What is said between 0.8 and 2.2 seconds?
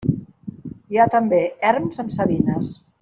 Hi ha també erms amb